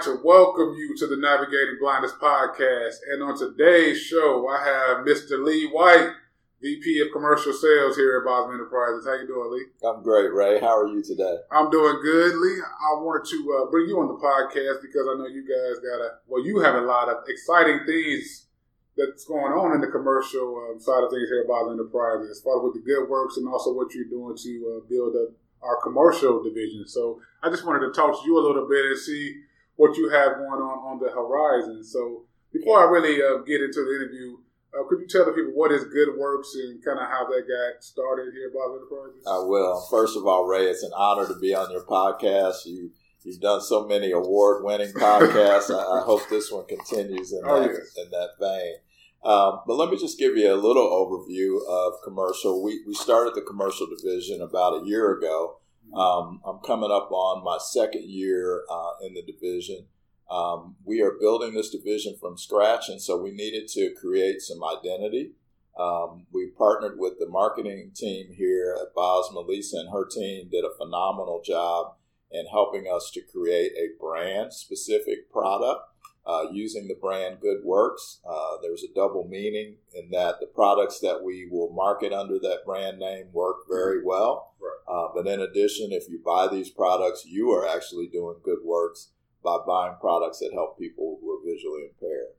[0.00, 3.04] like to welcome you to the Navigating Blindness podcast.
[3.12, 5.44] And on today's show, I have Mr.
[5.44, 6.12] Lee White,
[6.62, 9.04] VP of Commercial Sales here at Bosma Enterprises.
[9.04, 9.66] How you doing, Lee?
[9.86, 10.58] I'm great, Ray.
[10.58, 11.36] How are you today?
[11.52, 12.62] I'm doing good, Lee.
[12.64, 16.00] I wanted to uh, bring you on the podcast because I know you guys got
[16.00, 18.46] a well, you have a lot of exciting things
[18.96, 22.40] that's going on in the commercial um, side of things here at Bosma Enterprises, as
[22.40, 25.36] far as with the good works and also what you're doing to uh, build up
[25.60, 26.88] our commercial division.
[26.88, 29.44] So I just wanted to talk to you a little bit and see
[29.80, 31.82] what you have going on on the horizon.
[31.82, 34.36] So before I really uh, get into the interview,
[34.76, 37.48] uh, could you tell the people what is Good Works and kind of how that
[37.48, 39.24] got started here at Bosma Enterprises?
[39.26, 39.80] I will.
[39.90, 42.66] First of all, Ray, it's an honor to be on your podcast.
[42.66, 42.90] You
[43.24, 45.70] you've done so many award winning podcasts.
[45.74, 47.96] I, I, hope this one continues in oh, that yes.
[47.96, 48.74] in that vein.
[49.24, 52.62] Um, but let me just give you a little overview of commercial.
[52.62, 55.56] We we started the commercial division about a year ago.
[55.94, 59.86] Um, I'm coming up on my second year uh, in the division.
[60.30, 64.62] Um, we are building this division from scratch, and so we needed to create some
[64.62, 65.32] identity.
[65.78, 69.46] Um, we partnered with the marketing team here at Bosma.
[69.46, 71.94] Lisa and her team did a phenomenal job
[72.30, 75.89] in helping us to create a brand specific product
[76.30, 78.20] uh, using the brand Good Works.
[78.28, 82.64] Uh, there's a double meaning in that the products that we will market under that
[82.64, 84.54] brand name work very well.
[84.60, 84.94] Right.
[84.94, 89.08] Uh, but in addition, if you buy these products, you are actually doing good works
[89.42, 92.34] by buying products that help people who are visually impaired.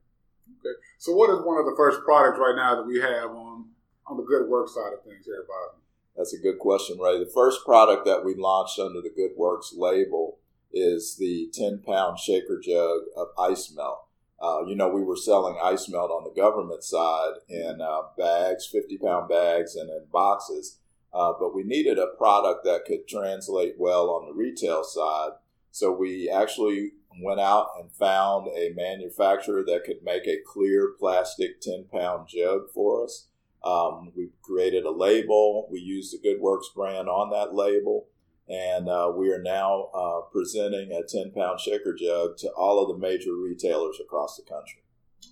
[0.60, 0.78] Okay.
[0.98, 3.66] So, what is one of the first products right now that we have on
[4.08, 5.80] on the good Works side of things here, Bob?
[6.16, 7.20] That's a good question, Ray.
[7.20, 10.38] The first product that we launched under the Good Works label
[10.74, 14.06] is the 10 pound shaker jug of ice melt.
[14.42, 18.68] Uh, you know, we were selling ice melt on the government side in uh, bags,
[18.72, 20.80] 50 pound bags, and in boxes.
[21.14, 25.32] Uh, but we needed a product that could translate well on the retail side.
[25.72, 31.62] So we actually went out and found a manufacturer that could make a clear plastic
[31.62, 33.28] 10 pound jug for us.
[33.64, 35.68] Um, we created a label.
[35.72, 38.08] We used the Good Works brand on that label.
[38.50, 42.90] And uh, we are now uh, presenting a 10 pound shaker jug to all of
[42.90, 44.82] the major retailers across the country.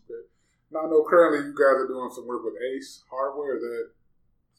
[0.09, 0.27] Okay.
[0.71, 3.57] Now, I know currently you guys are doing some work with Ace Hardware.
[3.57, 3.89] Is that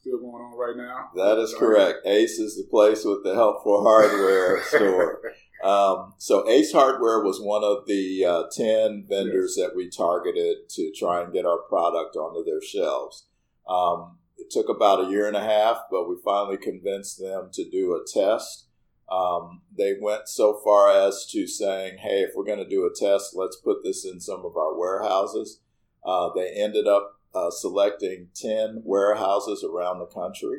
[0.01, 1.11] still going on right now?
[1.15, 2.07] That is correct.
[2.07, 5.21] Ace is the place with the helpful hardware store.
[5.63, 9.69] Um, so Ace Hardware was one of the uh, 10 vendors yes.
[9.69, 13.27] that we targeted to try and get our product onto their shelves.
[13.69, 17.69] Um, it took about a year and a half, but we finally convinced them to
[17.71, 18.67] do a test.
[19.11, 22.95] Um, they went so far as to saying, hey, if we're going to do a
[22.95, 25.61] test, let's put this in some of our warehouses.
[26.05, 30.59] Uh, they ended up uh, selecting 10 warehouses around the country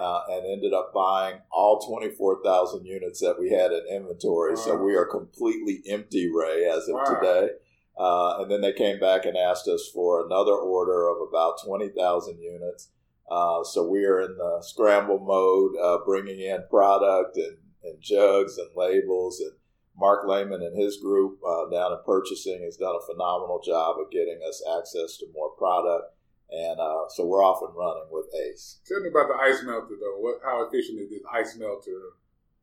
[0.00, 4.54] uh, and ended up buying all 24,000 units that we had in inventory.
[4.54, 4.60] Wow.
[4.60, 7.04] So we are completely empty, Ray, as of wow.
[7.04, 7.48] today.
[7.98, 12.38] Uh, and then they came back and asked us for another order of about 20,000
[12.40, 12.90] units.
[13.30, 18.56] Uh, so we are in the scramble mode, uh, bringing in product and, and, jugs
[18.56, 19.40] and labels.
[19.40, 19.52] And
[19.98, 24.12] Mark Lehman and his group uh, down in purchasing has done a phenomenal job of
[24.12, 26.14] getting us access to more product.
[26.50, 28.78] And uh, so we're off and running with Ace.
[28.86, 30.22] Tell me about the ice melter, though.
[30.22, 32.14] What, how efficient is this ice melter?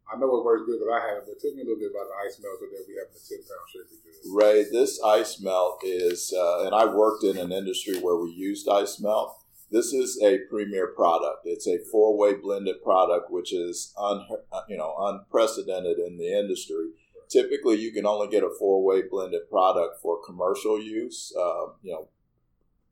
[0.07, 1.91] I know it works good because I have it, but tell me a little bit
[1.91, 4.03] about the ice melter that we have in the 10 pound shaker.
[4.31, 8.69] Ray, this ice melt is, uh, and I worked in an industry where we used
[8.69, 9.42] ice melt.
[9.73, 11.45] This is a premier product.
[11.45, 14.27] It's a four way blended product, which is un,
[14.69, 16.91] you know unprecedented in the industry.
[17.27, 21.33] Typically, you can only get a four way blended product for commercial use.
[21.35, 22.07] Uh, you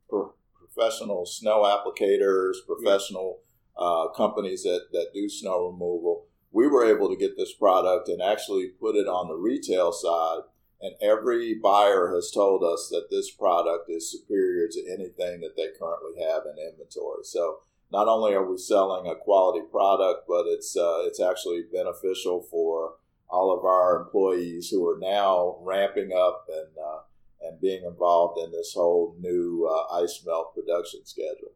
[0.09, 0.34] know,
[0.74, 3.41] professional snow applicators, professional
[3.78, 6.25] uh, companies that, that do snow removal.
[6.52, 10.41] We were able to get this product and actually put it on the retail side.
[10.81, 15.67] And every buyer has told us that this product is superior to anything that they
[15.78, 17.23] currently have in inventory.
[17.23, 17.59] So
[17.91, 22.96] not only are we selling a quality product, but it's uh, it's actually beneficial for
[23.29, 27.02] all of our employees who are now ramping up and uh,
[27.41, 31.53] and being involved in this whole new uh, ice melt production schedule.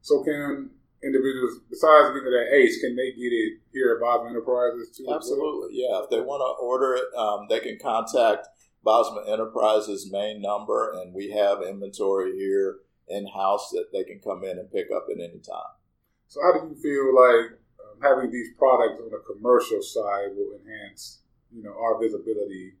[0.00, 0.70] So, can
[1.02, 5.06] individuals, besides getting that ACE, can they get it here at Bosma Enterprises too?
[5.12, 6.02] Absolutely, yeah.
[6.02, 8.48] If they want to order it, um, they can contact
[8.88, 14.44] Bosma Enterprises main number, and we have inventory here in house that they can come
[14.44, 15.76] in and pick up at any time.
[16.28, 20.58] So, how do you feel like um, having these products on the commercial side will
[20.58, 21.20] enhance,
[21.54, 22.72] you know, our visibility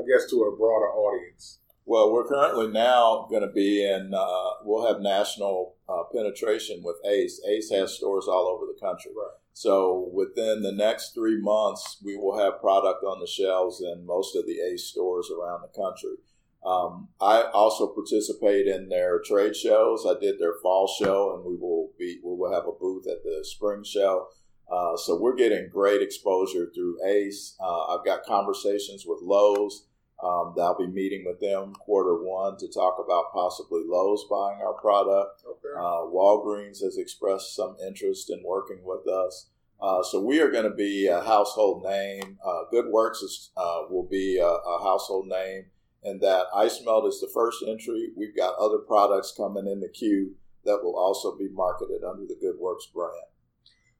[0.00, 1.58] I guess, to a broader audience?
[1.84, 6.96] Well, we're currently now going to be in, uh, we'll have national uh, penetration with
[7.04, 7.40] ACE.
[7.46, 9.10] ACE has stores all over the country.
[9.16, 9.36] Right.
[9.52, 14.36] So within the next three months, we will have product on the shelves in most
[14.36, 16.16] of the Ace stores around the country.
[16.64, 20.06] Um, I also participate in their trade shows.
[20.06, 23.22] I did their fall show, and we will be we will have a booth at
[23.24, 24.28] the spring show.
[24.70, 27.56] Uh, so we're getting great exposure through ACE.
[27.60, 29.86] Uh, I've got conversations with Lowe's.
[30.22, 34.74] Um, I'll be meeting with them quarter one to talk about possibly Lowe's buying our
[34.74, 35.42] product.
[35.48, 35.74] Okay.
[35.76, 39.48] Uh, Walgreens has expressed some interest in working with us.
[39.80, 42.38] Uh, so we are going to be a household name.
[42.44, 45.66] Uh, Good Works is, uh, will be a, a, household name,
[46.04, 48.10] and that ice melt is the first entry.
[48.14, 50.34] We've got other products coming in the queue
[50.66, 53.14] that will also be marketed under the Good Works brand.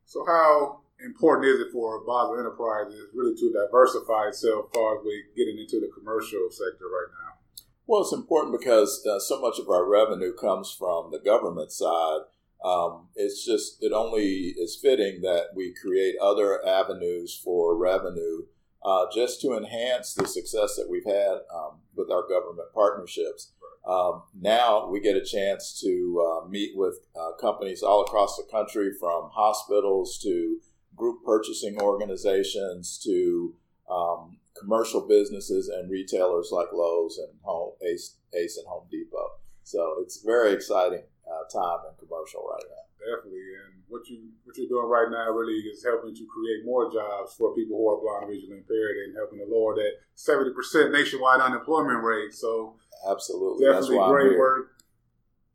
[0.05, 5.05] So how important is it for Bosma Enterprises really to diversify itself as far as
[5.05, 7.65] we getting into the commercial sector right now?
[7.87, 12.21] Well, it's important because uh, so much of our revenue comes from the government side.
[12.65, 18.45] Um, it's just, it only is fitting that we create other avenues for revenue
[18.85, 23.53] uh, just to enhance the success that we've had um, with our government partnerships.
[23.87, 28.45] Um, now we get a chance to uh, meet with uh, companies all across the
[28.51, 30.59] country from hospitals to
[31.01, 33.55] group purchasing organizations to
[33.91, 39.41] um, commercial businesses and retailers like Lowe's and Home Ace, Ace and Home Depot.
[39.65, 42.85] So it's very exciting uh, time in commercial right now.
[43.01, 46.93] Definitely, and what you what you're doing right now really is helping to create more
[46.93, 50.93] jobs for people who are blind visually impaired, and helping to lower that seventy percent
[50.93, 52.35] nationwide unemployment rate.
[52.35, 52.77] So
[53.09, 54.77] absolutely, definitely great work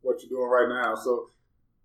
[0.02, 0.94] what you're doing right now.
[0.94, 1.30] So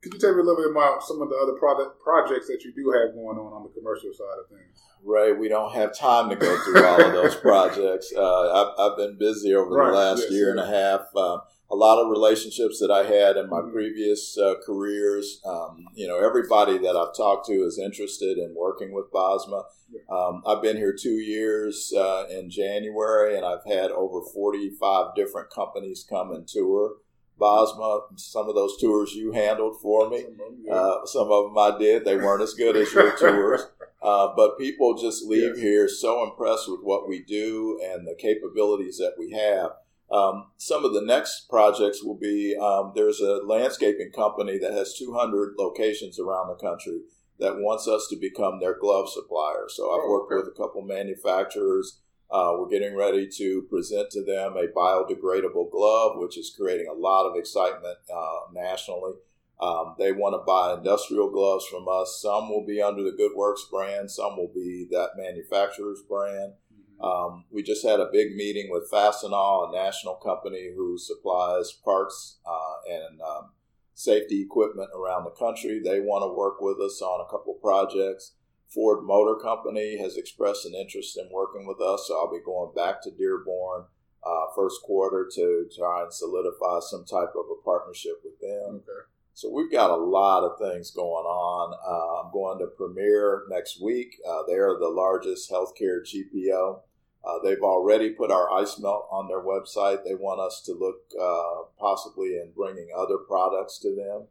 [0.01, 2.63] could you tell me a little bit about some of the other product projects that
[2.63, 4.81] you do have going on on the commercial side of things?
[5.03, 8.11] Right, we don't have time to go through all of those projects.
[8.15, 9.91] Uh, I've, I've, been busy over right.
[9.91, 10.57] the last yes, year yes.
[10.57, 11.01] and a half.
[11.15, 11.37] Uh,
[11.71, 13.71] a lot of relationships that I had in my mm-hmm.
[13.71, 15.39] previous uh, careers.
[15.45, 19.63] Um, you know, everybody that I've talked to is interested in working with Bosma.
[20.09, 25.49] Um, I've been here two years uh, in January, and I've had over 45 different
[25.49, 26.95] companies come and tour.
[27.41, 28.01] Bosma.
[28.15, 30.25] Some of those tours you handled for me.
[30.71, 32.05] Uh, some of them I did.
[32.05, 33.61] They weren't as good as your tours.
[34.01, 35.59] Uh, but people just leave yes.
[35.59, 39.71] here so impressed with what we do and the capabilities that we have.
[40.11, 44.97] Um, some of the next projects will be um, there's a landscaping company that has
[44.97, 47.01] 200 locations around the country
[47.39, 49.65] that wants us to become their glove supplier.
[49.69, 54.23] So I've oh, worked with a couple manufacturers uh, we're getting ready to present to
[54.23, 59.13] them a biodegradable glove, which is creating a lot of excitement uh, nationally.
[59.59, 62.19] Um, they want to buy industrial gloves from us.
[62.21, 66.53] Some will be under the Good Works brand, some will be that manufacturer's brand.
[66.73, 67.03] Mm-hmm.
[67.03, 72.39] Um, we just had a big meeting with Fastenal, a national company who supplies parts
[72.45, 73.51] uh, and um,
[73.93, 75.79] safety equipment around the country.
[75.83, 78.33] They want to work with us on a couple projects.
[78.73, 82.73] Ford Motor Company has expressed an interest in working with us, so I'll be going
[82.73, 83.85] back to Dearborn
[84.25, 88.75] uh, first quarter to try and solidify some type of a partnership with them.
[88.75, 89.07] Okay.
[89.33, 91.73] So we've got a lot of things going on.
[91.73, 94.17] Uh, I'm going to Premier next week.
[94.27, 96.81] Uh, they are the largest healthcare GPO.
[97.23, 100.03] Uh, they've already put our ice melt on their website.
[100.03, 104.27] They want us to look uh, possibly in bringing other products to them.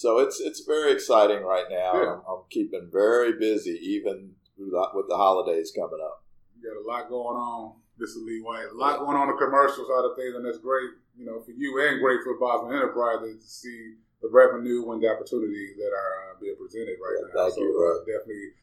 [0.00, 1.92] So it's it's very exciting right now.
[1.92, 6.24] I'm, I'm, keeping very busy, even with the holidays coming up.
[6.56, 8.24] You got a lot going on, Mr.
[8.24, 8.72] Lee White.
[8.72, 10.88] A lot going on the commercial side of things, and that's great.
[11.20, 15.08] You know, for you and great for Bosma Enterprises to see the revenue and the
[15.12, 17.44] opportunities that are uh, being presented right yeah, now.
[17.44, 17.76] Thank so, you.
[17.76, 18.56] Uh, definitely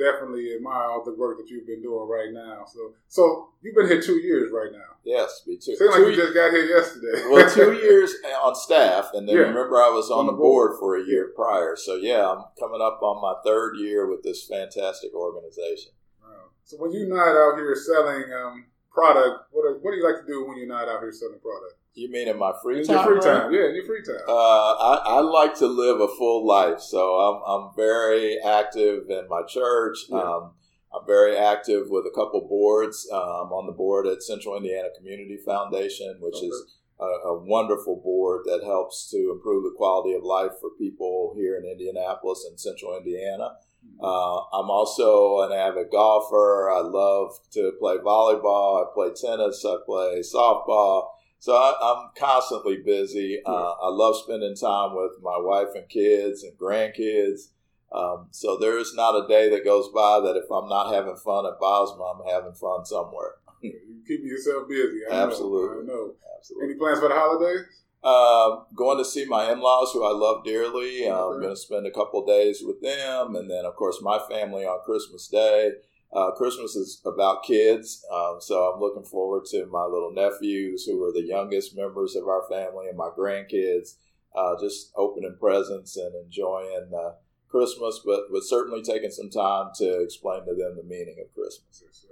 [0.00, 2.64] definitely admire all the work that you've been doing right now.
[2.66, 4.96] So, so you've been here two years right now.
[5.04, 5.76] Yes, me too.
[5.76, 7.22] Seems like you just got here yesterday.
[7.28, 9.42] well, two years on staff, and then yeah.
[9.42, 10.72] remember I was on, on the board.
[10.72, 10.80] board.
[10.80, 11.76] for a year prior.
[11.76, 15.92] So yeah, I'm coming up on my third year with this fantastic organization.
[16.22, 16.50] Wow.
[16.64, 20.20] So when you're not out here selling um, product, what, are, what do you like
[20.20, 21.79] to do when you're not out here selling product?
[21.94, 23.04] You mean in my free in time?
[23.04, 24.22] Your free time, yeah, in your free time.
[24.28, 29.26] Uh, I, I, like to live a full life, so I'm, I'm very active in
[29.28, 29.98] my church.
[30.08, 30.18] Yeah.
[30.18, 30.52] Um,
[30.94, 33.08] I'm very active with a couple boards.
[33.12, 36.46] Um, on the board at Central Indiana Community Foundation, which okay.
[36.46, 41.34] is a, a, wonderful board that helps to improve the quality of life for people
[41.36, 43.56] here in Indianapolis and Central Indiana.
[43.82, 44.04] Hmm.
[44.04, 46.70] Uh, I'm also an avid golfer.
[46.70, 48.82] I love to play volleyball.
[48.82, 49.64] I play tennis.
[49.64, 51.08] I play softball.
[51.40, 53.40] So I, am constantly busy.
[53.44, 57.48] Uh, I love spending time with my wife and kids and grandkids.
[57.90, 61.16] Um, so there is not a day that goes by that if I'm not having
[61.16, 63.36] fun at Bosma, I'm having fun somewhere.
[63.62, 65.00] you keep yourself busy.
[65.10, 65.86] I Absolutely.
[65.86, 66.14] Know, I know.
[66.38, 66.68] Absolutely.
[66.68, 67.66] Any plans for the holidays?
[68.04, 71.06] Uh, going to see my in-laws, who I love dearly.
[71.06, 71.10] Okay.
[71.10, 74.64] I'm going to spend a couple days with them, and then, of course, my family
[74.64, 75.72] on Christmas Day.
[76.12, 81.02] Uh, Christmas is about kids, um, so I'm looking forward to my little nephews, who
[81.04, 83.94] are the youngest members of our family, and my grandkids,
[84.34, 87.12] uh, just opening presents and enjoying uh,
[87.48, 91.82] Christmas, but but certainly taking some time to explain to them the meaning of Christmas.
[91.84, 92.08] Yes, sir.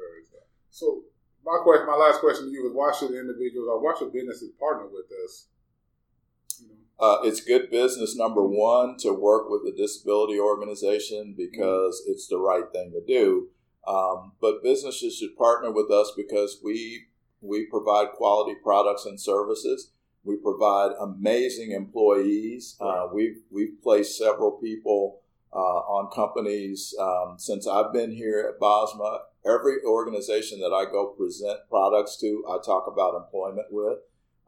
[0.70, 1.02] So
[1.44, 4.50] my question, my last question to you is: Why should individuals or why should businesses
[4.60, 5.46] partner with us?
[7.00, 12.38] Uh, it's good business, number one, to work with a disability organization because it's the
[12.38, 13.48] right thing to do.
[13.86, 17.06] Um, but businesses should partner with us because we
[17.40, 19.92] we provide quality products and services.
[20.24, 22.76] We provide amazing employees.
[22.80, 25.20] Uh, we've we've placed several people
[25.52, 29.20] uh, on companies um, since I've been here at Bosma.
[29.46, 33.98] Every organization that I go present products to, I talk about employment with.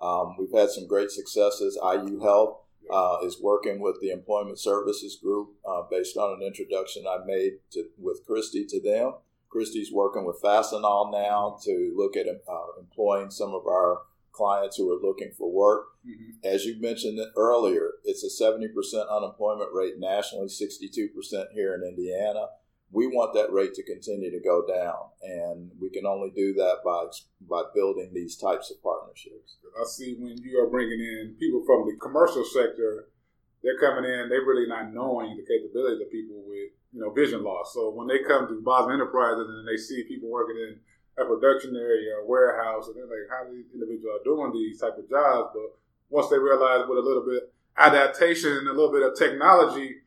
[0.00, 1.78] Um, we've had some great successes.
[1.82, 2.58] IU Health
[2.92, 7.58] uh, is working with the Employment Services Group uh, based on an introduction I made
[7.72, 9.14] to, with Christy to them.
[9.48, 14.90] Christy's working with Fastenal now to look at uh, employing some of our clients who
[14.90, 15.88] are looking for work.
[16.06, 16.36] Mhm.
[16.44, 22.48] As you mentioned earlier, it's a 70% unemployment rate nationally, 62% here in Indiana.
[22.92, 26.78] We want that rate to continue to go down, and we can only do that
[26.84, 27.06] by
[27.48, 29.58] by building these types of partnerships.
[29.80, 33.08] I see when you are bringing in people from the commercial sector,
[33.62, 37.44] they're coming in, they're really not knowing the capabilities of people with, you know, vision
[37.44, 37.72] loss.
[37.74, 40.80] So when they come to Bosma Enterprises and they see people working in
[41.22, 44.98] a production area or warehouse, and they're like, how these individuals are doing these type
[44.98, 45.50] of jobs.
[45.54, 45.78] But
[46.08, 50.02] once they realize with a little bit adaptation and a little bit of technology,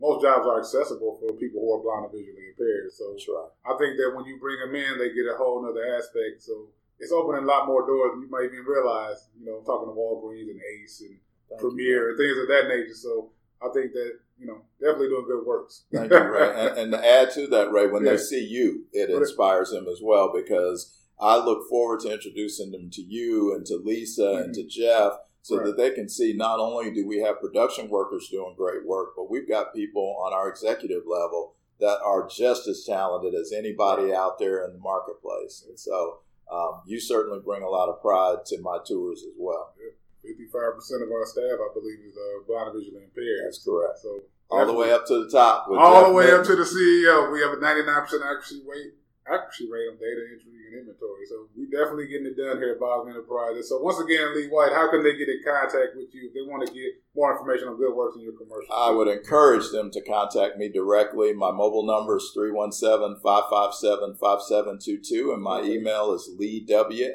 [0.00, 2.92] most jobs are accessible for people who are blind or visually impaired.
[2.92, 3.52] So That's right.
[3.64, 6.42] I think that when you bring them in, they get a whole other aspect.
[6.42, 9.28] So it's opening a lot more doors than you might even realize.
[9.38, 11.16] You know, talking to Walgreens and Ace and
[11.48, 11.68] Thank you.
[11.68, 12.94] Premier and things of that nature.
[12.94, 13.30] So
[13.62, 15.84] I think that you know definitely doing good works.
[15.92, 16.52] Thank you, Ray.
[16.56, 18.12] And, and to add to that, Ray, when Yeah.
[18.12, 22.90] they see you, it inspires them as well because I look forward to introducing them
[22.90, 24.62] to you and to Lisa and mm-hmm.
[24.62, 25.12] to Jeff
[25.46, 25.56] so.
[25.58, 25.66] Right.
[25.66, 29.30] that they can see not only do we have production workers doing great work, but
[29.30, 34.38] we've got people on our executive level that are just as talented as anybody out
[34.38, 35.64] there in the marketplace.
[35.68, 36.18] And so
[36.50, 39.74] um, you certainly bring a lot of pride to my tours as well.
[40.22, 43.46] Fifty-five percent of our staff, I believe, is uh, blind or visually impaired.
[43.46, 43.98] That's correct.
[44.02, 45.68] So All the way up to the top.
[45.68, 47.30] all Jeff the way up to the CEO.
[47.30, 48.94] We have a ninety-nine percent accuracy rate.
[49.26, 51.26] Accuracy rate on data entry and inventory.
[51.26, 53.68] So we definitely getting it done here at Bosma Enterprises.
[53.68, 56.46] So once again, Lee White, how can they get in contact with you if they
[56.46, 58.70] want to get more information on Good Works in your commercial?
[58.70, 61.32] I would encourage them to contact me directly.
[61.32, 66.62] My mobile number is 317 557 5722, and my email is leew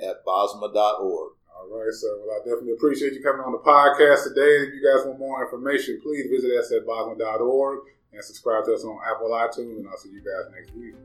[0.04, 1.32] at bosma.org.
[1.62, 2.12] All right, sir.
[2.20, 4.68] Well, I definitely appreciate you coming on the podcast today.
[4.68, 7.80] If you guys want more information, please visit us at bosma.org
[8.14, 10.96] and subscribe to us on Apple iTunes, and I'll see you guys next week.